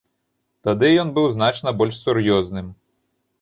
[0.67, 2.73] Тады ён быў значна больш сур'ёзным.